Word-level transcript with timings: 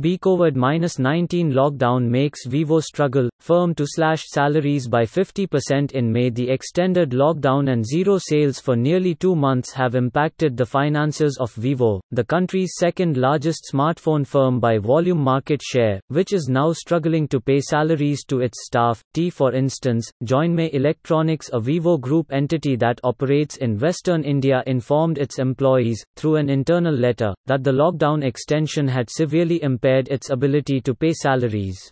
B 0.00 0.16
COVID-19 0.16 1.52
lockdown 1.52 2.08
makes 2.08 2.46
Vivo 2.46 2.80
struggle, 2.80 3.28
firm 3.38 3.74
to 3.74 3.84
slash 3.86 4.22
salaries 4.28 4.88
by 4.88 5.02
50% 5.02 5.92
in 5.92 6.10
May 6.10 6.30
The 6.30 6.48
extended 6.48 7.10
lockdown 7.10 7.70
and 7.70 7.84
zero 7.84 8.16
sales 8.16 8.58
for 8.58 8.76
nearly 8.76 9.14
two 9.14 9.36
months 9.36 9.74
have 9.74 9.94
impacted 9.94 10.56
the 10.56 10.64
finances 10.64 11.36
of 11.38 11.52
Vivo, 11.52 12.00
the 12.12 12.24
country's 12.24 12.76
second 12.78 13.18
largest 13.18 13.68
smartphone 13.70 14.26
firm 14.26 14.58
by 14.58 14.78
volume 14.78 15.20
market 15.20 15.60
share, 15.60 16.00
which 16.08 16.32
is 16.32 16.48
now 16.48 16.72
struggling 16.72 17.28
to 17.28 17.38
pay 17.38 17.60
salaries 17.60 18.24
to 18.24 18.40
its 18.40 18.64
staff. 18.64 19.02
T 19.12 19.28
for 19.28 19.52
instance, 19.52 20.10
Joinmay 20.24 20.72
Electronics 20.72 21.50
a 21.52 21.60
Vivo 21.60 21.98
group 21.98 22.32
entity 22.32 22.74
that 22.76 23.00
operates 23.04 23.58
in 23.58 23.78
western 23.78 24.24
India 24.24 24.62
informed 24.66 25.18
its 25.18 25.38
employees, 25.38 26.02
through 26.16 26.36
an 26.36 26.48
internal 26.48 26.94
letter, 26.94 27.34
that 27.44 27.62
the 27.62 27.72
lockdown 27.72 28.24
extension 28.24 28.88
had 28.88 29.10
severely 29.10 29.62
impaired 29.62 29.89
impaired 29.90 30.08
its 30.08 30.30
ability 30.30 30.80
to 30.80 30.94
pay 30.94 31.12
salaries. 31.12 31.90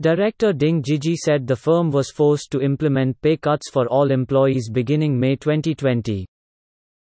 Director 0.00 0.52
Ding 0.52 0.82
Jiji 0.82 1.14
said 1.14 1.46
the 1.46 1.56
firm 1.56 1.90
was 1.90 2.10
forced 2.10 2.50
to 2.52 2.60
implement 2.60 3.20
pay 3.22 3.36
cuts 3.36 3.70
for 3.70 3.86
all 3.88 4.10
employees 4.10 4.70
beginning 4.70 5.18
May 5.18 5.36
2020. 5.36 6.26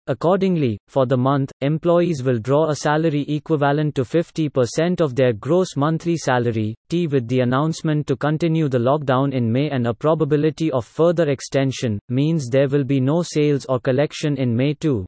Accordingly, 0.08 0.80
for 0.88 1.06
the 1.06 1.16
month, 1.16 1.52
employees 1.62 2.24
will 2.24 2.40
draw 2.40 2.70
a 2.70 2.76
salary 2.76 3.24
equivalent 3.30 3.94
to 3.96 4.02
50% 4.02 5.00
of 5.00 5.16
their 5.16 5.32
gross 5.32 5.78
monthly 5.78 6.18
salary. 6.18 6.76
T 6.90 7.08
with 7.08 7.28
the 7.28 7.42
announcement 7.42 8.08
to 8.08 8.18
continue 8.18 8.68
the 8.68 8.80
lockdown 8.80 9.32
in 9.32 9.50
May 9.50 9.70
and 9.70 9.86
a 9.86 9.94
probability 9.94 10.72
of 10.72 10.86
further 10.86 11.30
extension 11.30 12.00
means 12.10 12.50
there 12.50 12.68
will 12.68 12.84
be 12.84 13.00
no 13.00 13.22
sales 13.22 13.66
or 13.70 13.80
collection 13.80 14.36
in 14.38 14.56
May 14.56 14.74
too. 14.74 15.06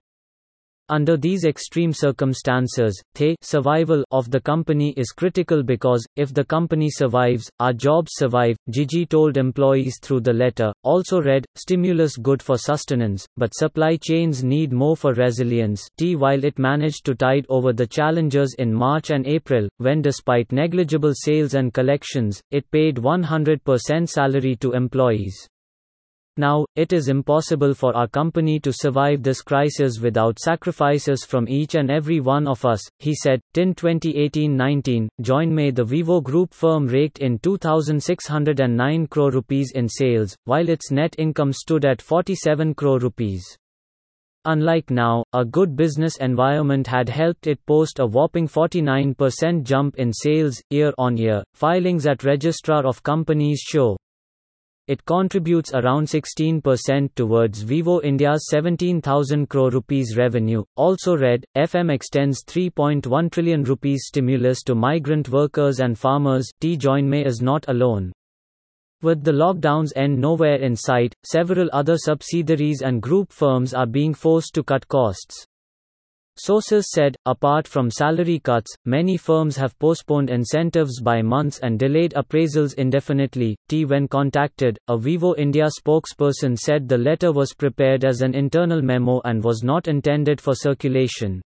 Under 0.89 1.15
these 1.15 1.45
extreme 1.45 1.93
circumstances, 1.93 3.01
the 3.15 3.37
survival 3.41 4.03
of 4.11 4.29
the 4.29 4.41
company 4.41 4.93
is 4.97 5.11
critical 5.11 5.63
because, 5.63 6.05
if 6.17 6.33
the 6.33 6.43
company 6.43 6.89
survives, 6.89 7.49
our 7.61 7.71
jobs 7.71 8.11
survive, 8.15 8.57
Gigi 8.69 9.05
told 9.05 9.37
employees 9.37 9.97
through 10.01 10.19
the 10.19 10.33
letter. 10.33 10.73
Also 10.83 11.21
read, 11.21 11.45
stimulus 11.55 12.17
good 12.17 12.41
for 12.41 12.57
sustenance, 12.57 13.25
but 13.37 13.55
supply 13.55 13.95
chains 13.95 14.43
need 14.43 14.73
more 14.73 14.97
for 14.97 15.13
resilience. 15.13 15.87
T 15.97 16.17
while 16.17 16.43
it 16.43 16.59
managed 16.59 17.05
to 17.05 17.15
tide 17.15 17.45
over 17.47 17.71
the 17.71 17.87
challenges 17.87 18.53
in 18.59 18.73
March 18.73 19.09
and 19.09 19.25
April, 19.25 19.69
when 19.77 20.01
despite 20.01 20.51
negligible 20.51 21.13
sales 21.15 21.53
and 21.53 21.73
collections, 21.73 22.41
it 22.51 22.69
paid 22.71 22.97
100% 22.97 24.09
salary 24.09 24.57
to 24.57 24.73
employees. 24.73 25.47
Now, 26.35 26.65
it 26.75 26.93
is 26.93 27.09
impossible 27.09 27.75
for 27.75 27.95
our 27.95 28.07
company 28.07 28.59
to 28.61 28.73
survive 28.73 29.21
this 29.21 29.43
crisis 29.43 29.99
without 29.99 30.39
sacrifices 30.39 31.23
from 31.23 31.47
each 31.47 31.75
and 31.75 31.91
every 31.91 32.21
one 32.21 32.47
of 32.47 32.65
us, 32.65 32.81
he 32.97 33.13
said. 33.13 33.39
In 33.53 33.75
2018-19, 33.75 35.09
Joinmay 35.21 35.75
the 35.75 35.83
Vivo 35.83 36.21
Group 36.21 36.51
firm 36.51 36.87
raked 36.87 37.19
in 37.19 37.37
2,609 37.37 39.07
crore 39.07 39.29
rupees 39.29 39.73
in 39.75 39.87
sales, 39.87 40.35
while 40.45 40.69
its 40.69 40.89
net 40.89 41.13
income 41.19 41.53
stood 41.53 41.85
at 41.85 42.01
47 42.01 42.73
crore 42.73 42.97
rupees. 42.97 43.43
Unlike 44.45 44.89
now, 44.89 45.23
a 45.33 45.45
good 45.45 45.75
business 45.75 46.17
environment 46.17 46.87
had 46.87 47.09
helped 47.09 47.45
it 47.45 47.63
post 47.67 47.99
a 47.99 48.07
whopping 48.07 48.47
49% 48.47 49.61
jump 49.61 49.95
in 49.97 50.11
sales, 50.11 50.59
year 50.71 50.93
on 50.97 51.15
year, 51.15 51.43
filings 51.53 52.07
at 52.07 52.23
Registrar 52.23 52.87
of 52.87 53.03
Companies 53.03 53.59
show. 53.59 53.95
It 54.85 55.05
contributes 55.05 55.73
around 55.73 56.07
16% 56.07 57.15
towards 57.15 57.61
Vivo 57.61 58.01
India's 58.01 58.47
17,000 58.49 59.47
crore 59.47 59.69
rupees 59.69 60.17
revenue. 60.17 60.63
Also 60.75 61.15
read, 61.15 61.45
FM 61.55 61.89
extends 61.89 62.43
3.1 62.43 63.31
trillion 63.31 63.63
rupees 63.63 64.03
stimulus 64.07 64.61
to 64.63 64.75
migrant 64.75 65.29
workers 65.29 65.79
and 65.79 65.97
farmers. 65.97 66.51
T 66.59 66.77
Joinmay 66.77 67.25
is 67.25 67.41
not 67.41 67.63
alone. 67.69 68.11
With 69.01 69.23
the 69.23 69.31
lockdowns 69.31 69.93
end 69.95 70.17
nowhere 70.19 70.61
in 70.61 70.75
sight, 70.75 71.15
several 71.23 71.69
other 71.71 71.95
subsidiaries 71.97 72.81
and 72.81 73.01
group 73.01 73.31
firms 73.31 73.73
are 73.73 73.85
being 73.85 74.13
forced 74.13 74.53
to 74.55 74.63
cut 74.63 74.85
costs. 74.89 75.45
Sources 76.35 76.89
said, 76.91 77.15
apart 77.27 77.67
from 77.67 77.91
salary 77.91 78.39
cuts, 78.39 78.75
many 78.85 79.17
firms 79.17 79.55
have 79.55 79.77
postponed 79.77 80.31
incentives 80.31 80.99
by 80.99 81.21
months 81.21 81.59
and 81.59 81.77
delayed 81.77 82.13
appraisals 82.15 82.73
indefinitely. 82.73 83.55
T. 83.69 83.85
When 83.85 84.07
contacted, 84.07 84.79
a 84.87 84.97
Vivo 84.97 85.35
India 85.35 85.67
spokesperson 85.79 86.57
said 86.57 86.89
the 86.89 86.97
letter 86.97 87.31
was 87.31 87.53
prepared 87.53 88.03
as 88.03 88.21
an 88.21 88.33
internal 88.33 88.81
memo 88.81 89.21
and 89.25 89.43
was 89.43 89.61
not 89.63 89.87
intended 89.87 90.41
for 90.41 90.55
circulation. 90.55 91.41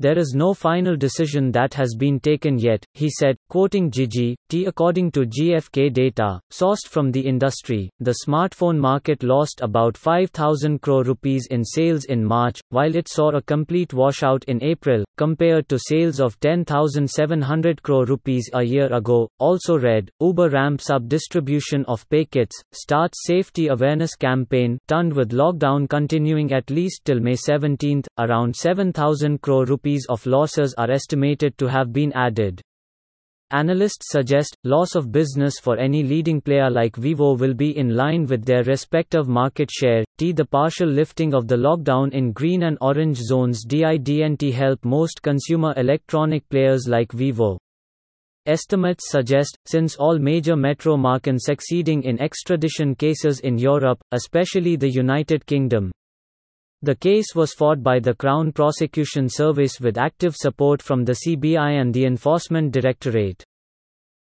There 0.00 0.16
is 0.16 0.32
no 0.32 0.54
final 0.54 0.96
decision 0.96 1.50
that 1.50 1.74
has 1.74 1.96
been 1.98 2.20
taken 2.20 2.56
yet, 2.56 2.84
he 2.94 3.10
said, 3.10 3.36
quoting 3.48 3.90
Jijie, 3.90 4.36
T. 4.48 4.66
According 4.66 5.10
to 5.10 5.26
GfK 5.26 5.92
data, 5.92 6.38
sourced 6.52 6.86
from 6.86 7.10
the 7.10 7.20
industry, 7.20 7.90
the 7.98 8.14
smartphone 8.24 8.78
market 8.78 9.24
lost 9.24 9.58
about 9.60 9.96
5,000 9.96 10.80
crore 10.82 11.02
rupees 11.02 11.48
in 11.50 11.64
sales 11.64 12.04
in 12.04 12.24
March, 12.24 12.60
while 12.68 12.94
it 12.94 13.08
saw 13.08 13.30
a 13.30 13.42
complete 13.42 13.92
washout 13.92 14.44
in 14.44 14.62
April, 14.62 15.02
compared 15.16 15.68
to 15.68 15.80
sales 15.80 16.20
of 16.20 16.38
10,700 16.38 17.82
crore 17.82 18.04
rupees 18.04 18.48
a 18.54 18.62
year 18.62 18.92
ago. 18.92 19.28
Also 19.40 19.76
read, 19.76 20.12
Uber 20.20 20.50
ramps 20.50 20.90
up 20.90 21.08
distribution 21.08 21.84
of 21.86 22.08
pay 22.08 22.24
kits, 22.24 22.54
starts 22.70 23.26
safety 23.26 23.66
awareness 23.66 24.14
campaign, 24.14 24.78
turned 24.86 25.12
with 25.12 25.32
lockdown 25.32 25.88
continuing 25.88 26.52
at 26.52 26.70
least 26.70 27.04
till 27.04 27.18
May 27.18 27.34
17, 27.34 28.02
around 28.16 28.54
7,000 28.54 29.42
crore 29.42 29.64
rupees 29.64 29.87
rupees 29.88 30.06
of 30.10 30.26
losses 30.26 30.74
are 30.76 30.90
estimated 30.90 31.56
to 31.56 31.66
have 31.66 31.94
been 31.94 32.12
added. 32.12 32.60
Analysts 33.50 34.10
suggest, 34.10 34.54
loss 34.62 34.94
of 34.94 35.10
business 35.10 35.58
for 35.58 35.78
any 35.78 36.02
leading 36.02 36.42
player 36.42 36.68
like 36.68 36.94
Vivo 36.96 37.34
will 37.34 37.54
be 37.54 37.74
in 37.78 37.96
line 37.96 38.26
with 38.26 38.44
their 38.44 38.62
respective 38.64 39.28
market 39.28 39.70
share. 39.70 40.04
T. 40.18 40.32
The 40.32 40.44
partial 40.44 40.88
lifting 40.88 41.32
of 41.32 41.48
the 41.48 41.56
lockdown 41.56 42.12
in 42.12 42.32
green 42.32 42.64
and 42.64 42.76
orange 42.82 43.16
zones 43.16 43.64
didn't 43.64 44.42
help 44.52 44.84
most 44.84 45.22
consumer 45.22 45.72
electronic 45.78 46.46
players 46.50 46.86
like 46.86 47.10
Vivo. 47.12 47.56
Estimates 48.44 49.08
suggest, 49.08 49.56
since 49.64 49.96
all 49.96 50.18
major 50.18 50.56
metro 50.56 50.98
markets 50.98 51.46
succeeding 51.46 52.02
in 52.02 52.20
extradition 52.20 52.94
cases 52.94 53.40
in 53.40 53.56
Europe, 53.56 53.98
especially 54.12 54.76
the 54.76 54.90
United 54.90 55.46
Kingdom, 55.46 55.90
the 56.82 56.94
case 56.94 57.34
was 57.34 57.52
fought 57.54 57.82
by 57.82 57.98
the 57.98 58.14
Crown 58.14 58.52
Prosecution 58.52 59.28
Service 59.28 59.80
with 59.80 59.98
active 59.98 60.36
support 60.36 60.80
from 60.80 61.04
the 61.04 61.18
CBI 61.26 61.80
and 61.80 61.92
the 61.92 62.04
Enforcement 62.04 62.72
Directorate. 62.72 63.42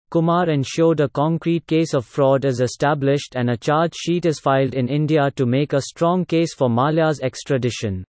Kumar 0.09 0.49
ensured 0.49 0.99
a 0.99 1.07
concrete 1.07 1.65
case 1.65 1.93
of 1.93 2.05
fraud 2.05 2.43
is 2.43 2.59
established 2.59 3.37
and 3.37 3.49
a 3.49 3.55
charge 3.55 3.93
sheet 3.95 4.25
is 4.25 4.41
filed 4.41 4.73
in 4.73 4.89
India 4.89 5.31
to 5.37 5.45
make 5.45 5.71
a 5.71 5.81
strong 5.81 6.25
case 6.25 6.53
for 6.53 6.69
Mallya's 6.69 7.21
extradition. 7.21 8.03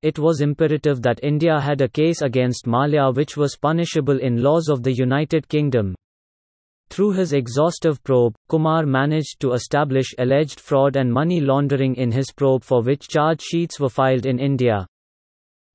It 0.00 0.18
was 0.18 0.40
imperative 0.40 1.02
that 1.02 1.20
India 1.22 1.60
had 1.60 1.82
a 1.82 1.88
case 1.88 2.22
against 2.22 2.66
Mallya 2.66 3.14
which 3.14 3.36
was 3.36 3.58
punishable 3.60 4.18
in 4.18 4.42
laws 4.42 4.70
of 4.70 4.82
the 4.82 4.94
United 4.94 5.46
Kingdom. 5.46 5.94
Through 7.00 7.12
his 7.12 7.32
exhaustive 7.32 8.04
probe, 8.04 8.34
Kumar 8.50 8.84
managed 8.84 9.40
to 9.40 9.54
establish 9.54 10.14
alleged 10.18 10.60
fraud 10.60 10.96
and 10.96 11.10
money 11.10 11.40
laundering 11.40 11.94
in 11.94 12.12
his 12.12 12.30
probe 12.30 12.62
for 12.62 12.82
which 12.82 13.08
charge 13.08 13.40
sheets 13.40 13.80
were 13.80 13.88
filed 13.88 14.26
in 14.26 14.38
India. 14.38 14.86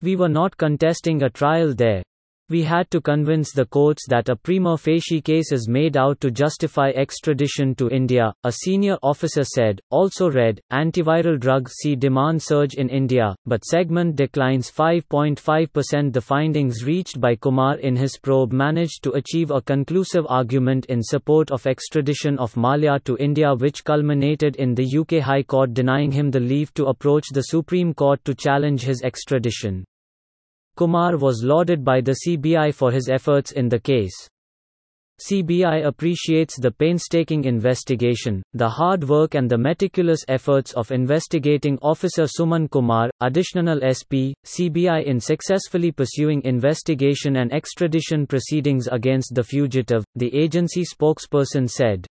We 0.04 0.18
were 0.18 0.30
not 0.30 0.56
contesting 0.56 1.24
a 1.24 1.32
trial 1.32 1.74
there. 1.74 2.04
We 2.48 2.62
had 2.62 2.92
to 2.92 3.02
convince 3.02 3.52
the 3.52 3.66
courts 3.66 4.06
that 4.08 4.30
a 4.30 4.36
prima 4.36 4.78
facie 4.78 5.20
case 5.20 5.52
is 5.52 5.68
made 5.68 5.98
out 5.98 6.22
to 6.22 6.30
justify 6.30 6.92
extradition 6.92 7.74
to 7.74 7.90
India, 7.90 8.36
a 8.44 8.52
senior 8.52 9.00
officer 9.02 9.44
said. 9.44 9.82
Also 9.90 10.30
read, 10.30 10.62
antiviral 10.72 11.40
drugs 11.40 11.72
see 11.82 11.96
demand 11.96 12.44
surge 12.44 12.76
in 12.76 12.88
India, 12.88 13.36
but 13.48 13.66
segment 13.66 14.16
declines 14.16 14.70
5.5%. 14.70 16.14
The 16.14 16.22
findings 16.22 16.86
reached 16.86 17.20
by 17.20 17.34
Kumar 17.34 17.80
in 17.80 17.96
his 17.96 18.20
probe 18.20 18.54
managed 18.54 19.02
to 19.06 19.14
achieve 19.14 19.50
a 19.50 19.60
conclusive 19.60 20.28
argument 20.30 20.86
in 20.86 21.02
support 21.02 21.50
of 21.50 21.66
extradition 21.66 22.38
of 22.38 22.54
Mallya 22.54 23.04
to 23.06 23.18
India, 23.18 23.56
which 23.56 23.84
culminated 23.84 24.56
in 24.58 24.76
the 24.76 24.98
UK 25.00 25.24
High 25.24 25.42
Court 25.42 25.74
denying 25.74 26.12
him 26.12 26.30
the 26.30 26.40
leave 26.40 26.72
to 26.76 26.86
approach 26.86 27.26
the 27.34 27.42
Supreme 27.42 27.92
Court 27.92 28.24
to 28.24 28.36
challenge 28.36 28.84
his 28.84 29.02
extradition. 29.02 29.84
Kumar 30.76 31.18
was 31.18 31.44
lauded 31.44 31.84
by 31.84 32.02
the 32.02 32.16
CBI 32.26 32.74
for 32.74 32.92
his 32.92 33.10
efforts 33.10 33.52
in 33.52 33.70
the 33.70 33.80
case. 33.80 34.30
CBI 35.22 35.86
appreciates 35.86 36.60
the 36.60 36.72
painstaking 36.72 37.46
investigation, 37.46 38.44
the 38.54 38.68
hard 38.68 39.08
work 39.08 39.34
and 39.34 39.50
the 39.50 39.58
meticulous 39.58 40.26
efforts 40.28 40.74
of 40.74 40.92
investigating 40.92 41.80
Officer 41.82 42.24
Suman 42.24 42.70
Kumar, 42.70 43.10
additional 43.22 43.80
SP, 43.80 44.36
CBI 44.44 45.06
in 45.06 45.22
successfully 45.22 45.94
pursuing 45.94 46.42
investigation 46.44 47.38
and 47.38 47.54
extradition 47.54 48.28
proceedings 48.28 48.88
against 48.92 49.34
the 49.34 49.44
fugitive, 49.44 50.04
the 50.16 50.36
agency 50.36 50.84
spokesperson 50.84 51.70
said. 51.70 52.06